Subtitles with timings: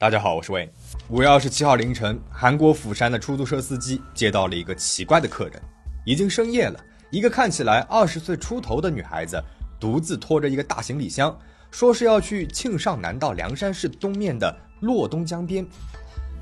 [0.00, 0.66] 大家好，我是魏。
[1.10, 5.62] 五月二十七号凌晨，韩国釜山的出租车司机接到了一个奇怪的客人。
[6.06, 6.80] 已经深夜了，
[7.10, 9.38] 一个看起来二十岁出头的女孩子，
[9.78, 11.38] 独自拖着一个大行李箱，
[11.70, 14.50] 说是要去庆尚南道凉山市东面的
[14.80, 15.66] 洛东江边。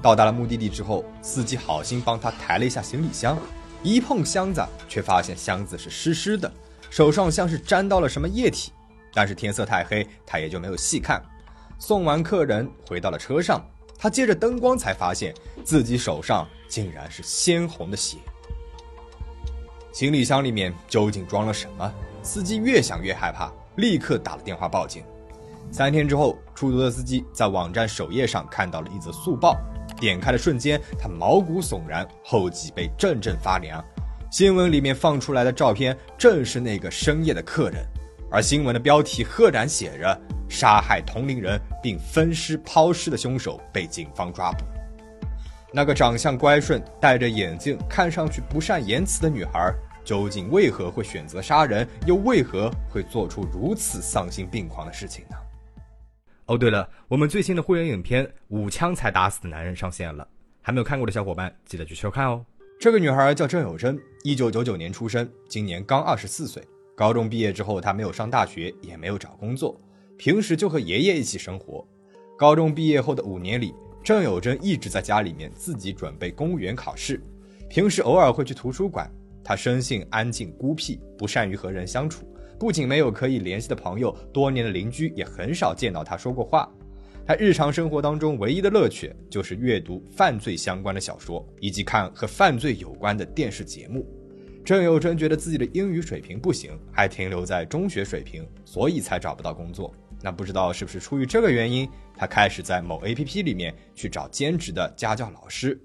[0.01, 3.37] 到达了目的地之后，司机好心帮她抬了一下行李箱，
[3.83, 6.49] 一碰箱子，却发现箱子是湿湿的，
[6.91, 8.71] 手上像是沾到了什么液体。
[9.13, 11.21] 但是天色太黑，他也就没有细看。
[11.79, 13.65] 送完客人，回到了车上，
[13.97, 15.33] 他借着灯光才发现
[15.65, 18.19] 自己手上竟然是鲜红的血。
[19.93, 21.93] 行李箱里面究竟装了什么？
[22.23, 25.05] 司机越想越害怕，立刻打了电话报警。
[25.71, 29.57] 三天之后，出租车司机在网站首页上看到了一则速报，
[30.01, 33.83] 点开的瞬间，他毛骨悚然，后脊背阵阵发凉。
[34.31, 37.87] 新闻里面放出来的照片正是那个深夜的客人，
[38.31, 40.21] 而新闻的标题赫然写着。
[40.51, 44.65] 杀害同龄人并分尸抛尸的凶手被警方抓捕。
[45.75, 49.71] 那个长相乖顺、戴着眼镜、看上去不善言辞的女孩，
[50.03, 51.87] 究竟为何会选择杀人？
[52.07, 55.37] 又为何会做出如此丧心病狂的事情呢？
[56.47, 60.27] 哦，对了，我们最新的会员影片《五枪才打死的男人》上线了，
[60.63, 62.43] 还没有看过的小伙伴记得去收看哦。
[62.81, 66.67] 这个女孩叫郑有珍，一九九九年出生，今年刚二十四岁。
[66.99, 69.81] 高中毕业之后，他没有上大学，也没有找工作。
[70.17, 71.87] 平时就和爷爷一起生活。
[72.37, 77.23] 高中毕业后的五年里，郑有贞一直在家里面自己准备公务员考试。
[77.71, 79.09] 平时偶尔会去图书馆。
[79.45, 82.27] 他生性安静孤僻，不善于和人相处。
[82.59, 86.69] 不仅没有可以联系的朋友，多年的邻居也很少见到他说过话。
[87.25, 94.05] 他日常生活当中唯一的乐趣就是阅读犯罪相关的小说，以及看和犯罪有关的电视节目。
[94.69, 99.91] 郑有珍觉得自己的英语水平不行，还停留在中学水平，所以才找不到工作。
[100.21, 105.81] 那不知道是不是出于这个原因，他开始在某 APP 里面去找兼职的家教老师。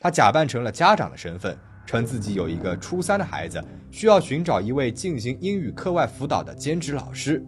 [0.00, 7.44] 他假扮成了家长的身份，称自己有一个初三的孩子，需要寻找一位进行英语课外辅导的兼职老师。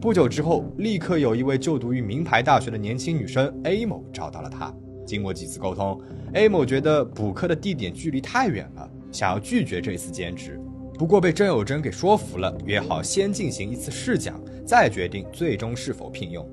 [0.00, 4.72] 不久之后，立刻有一位就读于名牌大学的年轻女生 A 某找到了他。
[5.04, 6.00] 经过几次沟通
[6.34, 10.60] ，A 某觉得补课的地点距离太远了，想要拒绝这次兼职。
[10.98, 16.44] 不过被郑有珍给说服了，约好先进行一次试讲，再决定最终是否聘用。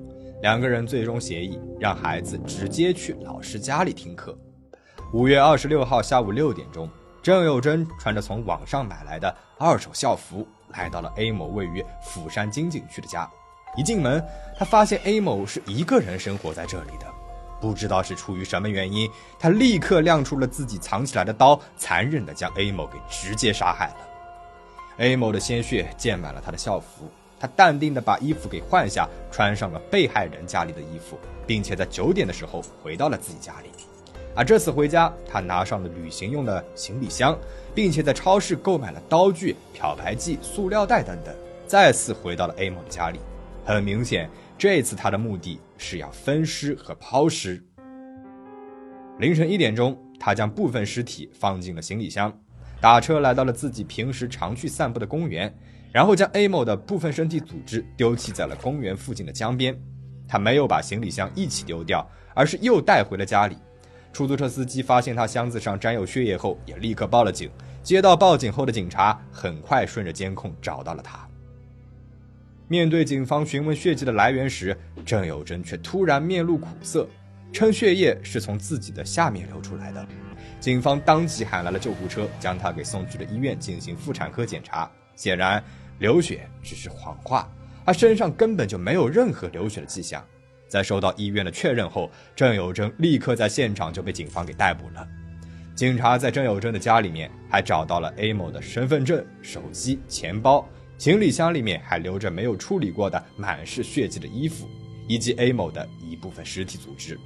[0.42, 4.38] 两个人最终协议，让孩子直接去老师家里听课。
[5.12, 6.88] 五月二十六号下午六点钟，
[7.20, 13.28] 郑有珍穿着从网上买来的二手校服，来到了 A 某位于釜山金景区的家。
[13.76, 14.22] 一进门，
[14.56, 17.06] 他发现 A 某是一个人生活在这里的。
[17.62, 19.08] 不知道是出于什么原因，
[19.38, 23.96] 他立刻亮出了自己藏起来的刀，残忍地将 A 某给直接杀害了。
[24.98, 27.08] A 某的鲜血溅满了他的校服，
[27.38, 33.70] 他淡定地把衣服给换下，穿上了被害人家里的衣服，并且在九点的时候回到了自己家里。
[34.34, 37.38] 而这次回家，他拿上了旅行用的行李箱，
[37.74, 41.32] 并且在超市购买了刀具、漂白剂、塑料袋等等，
[41.66, 43.20] 再次回到了 A 某的家里。
[43.64, 44.28] 很明显，
[44.62, 47.60] 这次他的目的是要分尸和抛尸。
[49.18, 52.32] 凌晨一点钟，他将部分尸体放进了行李箱。
[52.80, 55.52] 打车来到了自己平时常去散步的公园，
[55.90, 59.76] 然后将 A 某的部分身体组织丢弃在了公园附近的江边。
[60.28, 63.56] 他没有把行李箱一起丢掉，而是又带回了家里。
[64.12, 67.50] 出租车司机发现他箱子上沾有血液后，也立刻报了警。
[67.82, 71.28] 接到报警后的警察很快顺着监控找到了他。
[72.72, 74.74] 面对警方询问血迹的来源时，
[75.04, 77.06] 郑有珍却突然面露苦涩，
[77.52, 80.02] 称血液是从自己的下面流出来的。
[80.58, 84.90] 警方当即喊来了救护车，将他给送去了医院进行妇产科检查。
[85.16, 85.62] 显然，
[85.98, 87.46] 流血只是谎话，
[87.84, 90.24] 他身上根本就没有任何流血的迹象。
[90.66, 95.06] 在收到医院的确认后，郑有珍立刻在现场就被警方给逮捕了。
[95.74, 100.66] 警察在郑有珍的家里面还找到了 A 某的身份证、手机、钱包，
[100.98, 104.68] 行李箱里面还留着没有处理过的满是血迹的衣服，
[105.08, 107.18] 以及 A 某的一部分尸体组织。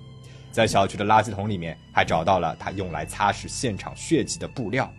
[0.50, 4.90] 在小区的垃圾桶里面，还找到了他用来擦拭现场血迹的布料。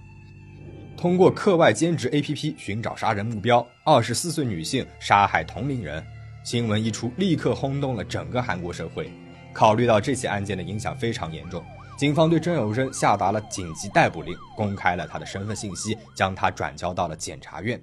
[0.96, 6.06] 通过课外兼职 APP 寻找杀人目标，二十四岁女性杀害同龄人，
[6.44, 9.12] 新闻一出，立刻轰动了整个韩国社会。
[9.54, 11.64] 考虑到这起案件的影响非常严重，
[11.98, 17.82] 警方对郑有珍下达了紧急逮捕令，公开了他的身份信息，将他转交到了检察院。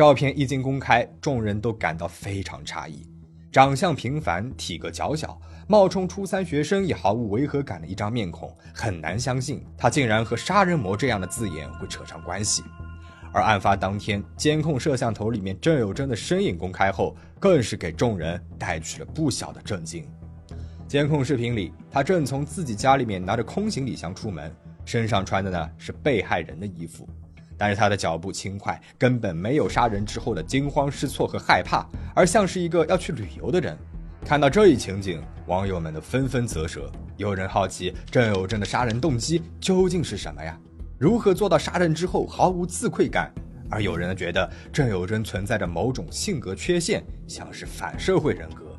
[0.00, 3.04] 照片一经公开，众人都感到非常诧异：
[3.50, 5.38] 长相平凡，体格娇小。
[5.66, 12.62] 冒充初三学生也毫无违和感的一张面孔，很难相信他竟然和杀人魔这样的字眼会扯上关系。
[13.32, 20.08] 而案发当天，监控摄像头里面郑有珍的身影公开后，更是给众人带去了不小的震惊。
[20.86, 24.50] 监控视频里，他正从自己家里面拿着空行李箱出门，
[24.84, 27.08] 身上穿的呢是被害人的衣服，
[27.60, 31.84] 但是他的脚步轻快，根本没有杀人之后的惊慌失措和害怕，
[32.14, 33.76] 而像是一个要去旅游的人。
[34.24, 36.90] 看到这一情景，网友们都纷纷啧舌。
[37.18, 40.58] 有人好奇郑有贞的杀人动机究竟是什么呀？
[40.96, 43.30] 如何做到杀人之后毫无自愧感？
[43.68, 48.74] 而有人觉得郑有贞存在着某种性格缺陷，像是反社会人格。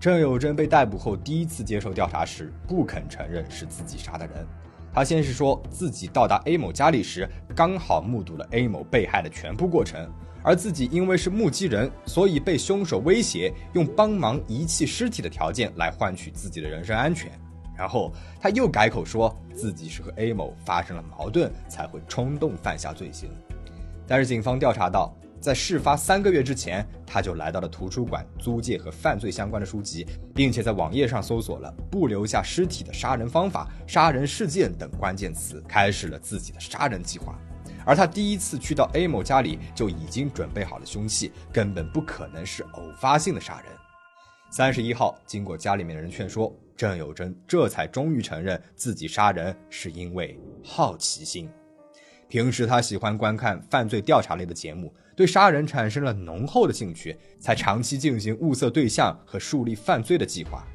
[0.00, 4.44] 郑有贞被逮捕后，第一次接受调查时，不肯承认是自己杀的人。
[4.92, 10.06] 他先是说自己到达 A 某家里时，刚好目睹了 A 某被害的全部过程，
[10.42, 17.32] 而自己因为是目击人，所以被凶手威胁用帮忙遗弃尸体的条件来换取自己的人身安全。
[17.74, 23.30] 然后他又改口说自己是和 A 某发生了矛盾，才会冲动犯下罪行。
[24.06, 25.14] 但是警方调查到。
[25.42, 37.36] 在事发三个月之前，他就来到了图书馆租借和犯罪相关的书籍，并且在网页上搜索了“不留下尸体的杀人方法”“杀人事件”等关键词，开始了自己的杀人计划。
[37.84, 43.72] 而他第一次去到 A 某家里，就已经准备好了凶器，根本不可能是偶发性的杀人。
[44.48, 51.50] 三十一号，经过家里面的人劝说，郑有贞这才终于承认自己杀人是因为好奇心。
[52.32, 60.66] 平时他喜欢观看犯罪调查类的节目，对杀人产生了浓厚的兴趣，才长期进行物色对象和树立犯罪的计划。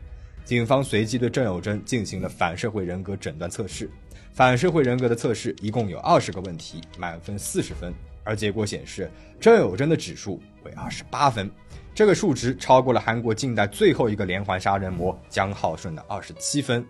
[0.45, 3.89] 警方随即对郑有贞进行了反社会人格诊断测试。
[4.33, 7.91] 反社会人格的测试一共有二十个问题，满分四十分，
[8.23, 11.49] 而结果显示郑有贞的指数为二十八分，
[11.91, 16.85] 这个数值超过了韩国近代最后一个连环杀人魔姜浩顺的二十七分。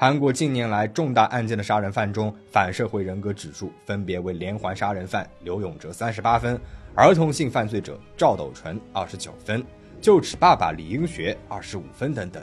[0.00, 6.56] 韩国近年来重大案件的杀人犯中，反社会人格指数分别为连环杀人犯刘永哲三十八分，
[6.94, 9.60] 儿童性犯罪者赵斗淳二十九分，
[10.00, 12.40] 就齿爸爸李英学二十五分等等。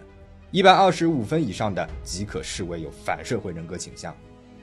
[0.51, 4.13] 一般二十五分以上的即可视为有反社会人格倾向。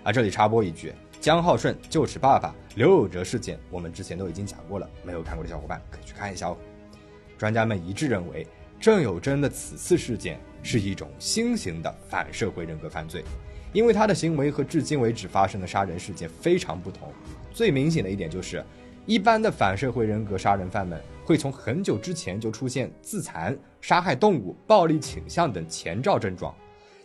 [0.03, 6.59] 啊，这里插播一句，姜浩顺、就齿爸爸、刘永哲事件，我们之前都已经讲过了，没有看过的小伙伴可以去看一下哦。
[7.39, 8.47] 专家们一致认为，
[8.79, 10.39] 郑有贞的此次事件。
[10.63, 13.25] 是一种新型的反社会人格犯罪，
[13.73, 17.13] 因为他的行为和至今为止发生的杀人事件非常不同。
[17.53, 18.65] 最明显的一点就是，
[19.05, 26.55] 一般的反社会人格杀人犯们会从很久之前就出现自残、杀害动物、暴力倾向等前兆症状，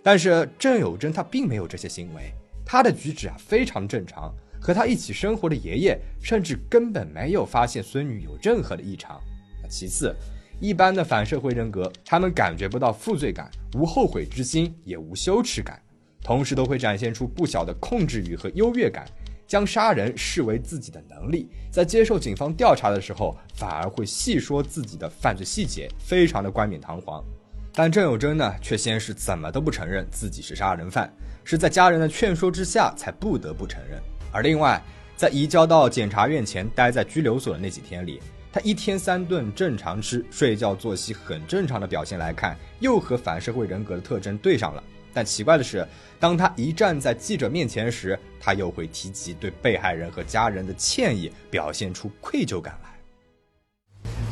[0.03, 2.31] 但是郑有贞他并没有这些行为，
[2.65, 9.19] 他的举止啊非常正常，和他一起生活的爷爷甚至根本没有发现孙女有任何的异常。
[9.67, 10.15] 其次。
[10.59, 15.79] 一般的反社会人格，他们感觉不到负罪感，无后悔之心，也无羞耻感，
[16.23, 19.05] 同时都会展现出不小的控制欲和优越感，
[19.45, 21.47] 将杀人视为自己的能力。
[21.71, 27.23] 在接受警方调查的时候，反而会细说自己的犯罪细节，非常的冠冕堂皇。
[27.71, 31.13] 但郑有贞呢，却先是怎么都不承认自己是杀人犯，
[31.43, 34.01] 是在家人的劝说之下才不得不承认。
[34.31, 34.81] 而另外，
[35.15, 38.19] 在移交到检察院前待在拘留所的那几天里。
[38.52, 44.82] 他一天三顿正常吃、睡觉、作息很正常的表现来看，又和反社会人格的特征对上了。
[45.14, 45.86] 但奇怪的是，
[46.18, 52.88] 当他一站在记者面前时，他又会提及对被害人和家人的歉意，表现出愧疚感来。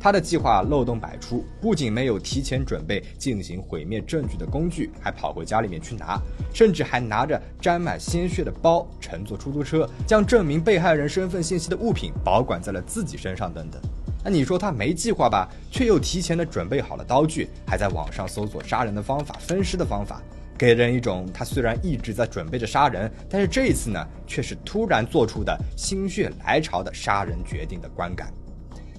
[0.00, 6.16] 他的计划漏洞百出，不仅没有提前准备进行毁灭证据的工具，还跑回家里面去拿，
[6.54, 13.82] 甚至还拿着沾满鲜血的包，乘坐出租车，将证明被害人身份信息的物品保管在了自己身上等等。
[14.22, 15.48] 那你说他没计划吧？
[15.68, 20.22] 却又提前的准备好了刀具，还在网上搜索杀人的方法、分尸的方法。
[20.58, 28.32] 给人一种他虽然一直在准备着杀人，但是这一次呢，却是突然做出的心血来潮的杀人决定的观感。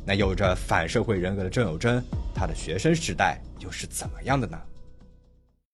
[0.05, 2.01] 那有着反社会人格的郑有贞，
[2.33, 4.57] 他的学生时代又是怎么样的呢？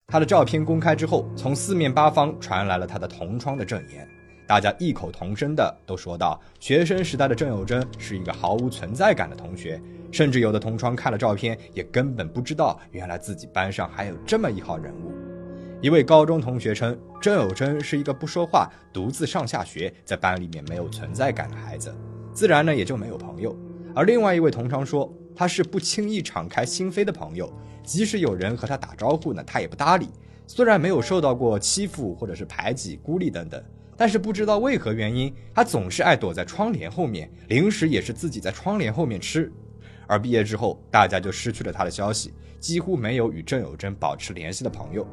[0.07, 4.09] 他的照片公开之后，从四面八方传来了他的同窗的证言。
[4.47, 15.13] 大家异口同声的都说到，学生时代的郑有贞是一个毫无存在感的同学，甚至有的同窗看了照片，也根本不知道原来自己班上还有这么一号人物。
[15.85, 21.95] 一位高中同学称，郑有珍是一个不说话、独自上下学，在班里面没有存在感的孩子，
[22.33, 23.55] 自然呢也就没有朋友。
[23.95, 30.09] 而另外一位同窗说，他是不轻易敞开心扉的朋友，即使有人和他打招呼呢，他也不搭理。
[30.47, 33.63] 虽然没有受到过欺负或者是排挤、孤立等等。
[33.95, 39.53] 但是不知道为何原因，他总是爱躲在窗帘后面，零食也是自己在窗帘后面吃。
[40.07, 45.07] 而毕业之后，大家就失去了他的消息，几乎没有与郑有珍保持联系的朋友。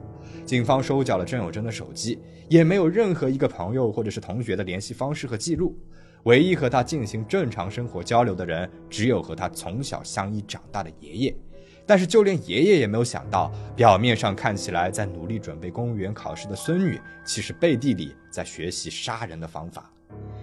[0.45, 2.19] 警方收缴了郑有珍的手机，
[2.49, 5.77] 也没有任何一个朋友或者是同学的联系方式和记录。
[6.23, 11.35] 唯一和他进行正常生活交流的人，只有和他从小相依长大的爷爷。
[11.83, 19.91] 但是，就连爷爷也没有想到，表面上看起来在努力准备公务员考试的孙女，其实背地里在学习杀人的方法。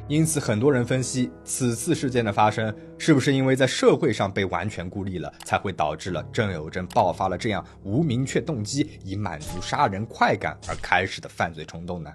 [0.08, 12.10] 因此，很多人分析，此次事件的发生，是不是因为在社会上被完全孤立了，才会导致了郑有珍爆发了这样无明确动机，以满足杀人快感而开始的犯罪冲动呢？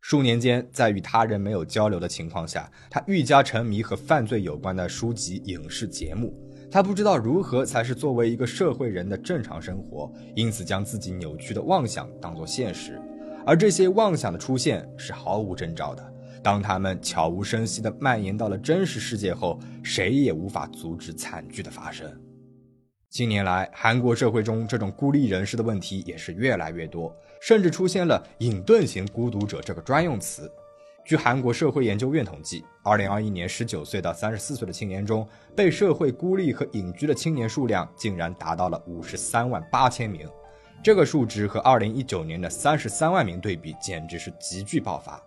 [0.00, 6.34] 数年间，在与他人没有交流的情况下，他愈加沉迷和犯罪有关的书籍、影视节目。
[6.68, 13.00] 他不知道如何才是作为一个社会人的正常生活，因此将自己扭曲的妄想当作现实，
[13.46, 16.09] 而这些妄想的出现是毫无征兆的。
[16.42, 22.10] 当他们悄无声息地蔓延到了真实世界后，谁也无法阻止惨剧的发生。
[23.10, 30.50] 近年来，韩国社会中这种孤立人士的问题也是越来越多，甚至出现了“隐遁型孤独者”这个专用词。
[31.04, 40.28] 据韩国社会研究院统计，2021年19岁到34岁的青年中，被社会孤立和隐居的青年数量竟然达到了53万八千名。
[40.82, 45.20] 这个数值和2019年的33万名对比，简直是急剧爆发。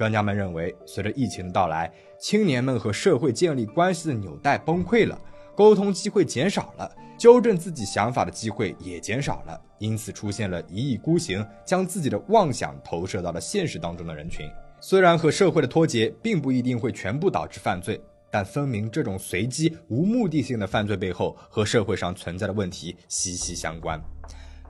[0.00, 5.20] 专家们认为，随着疫情的到来，青年们和社会建立关系的纽带崩溃了，
[5.54, 14.48] 沟通机会减少了，纠正自己想法的机会也减少了，因此出现了一意孤行，将自己的妄想投射到了现实当中的人群。
[14.80, 24.02] 虽然和社会的脱节并不一定会全部导致犯罪，但分明这种随机无目的性的犯罪背后和社会上存在的问题息息相关。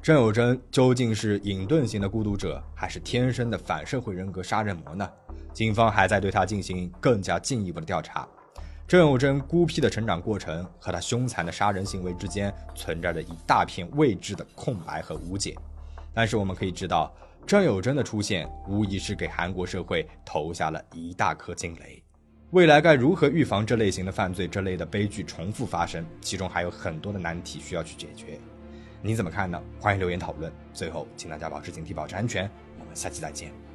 [0.02, 5.06] 郑有贞究竟是隐遁型的孤独者，还是天生的反社会人格杀人魔呢？
[5.52, 8.26] 警方还在对他进行更加进一步的调查。
[8.88, 15.54] 郑有贞孤僻的成长过程和他凶残的杀人行为之间存在着一大片未知的空白和无解。
[16.14, 17.14] 但是我们可以知道。
[17.46, 22.02] 郑有贞的出现，无疑是给韩国社会投下了一大颗惊雷。
[22.50, 26.04] 未来该如何预防这类型的犯罪、这类的悲剧重复发生？
[26.20, 28.38] 其中还有很多的难题需要去解决。
[29.02, 29.60] 你怎么看呢？
[29.80, 30.52] 欢迎留言讨论。
[30.74, 32.50] 最后，请大家保持警惕，保持安全。
[32.78, 33.69] 我们下期再见。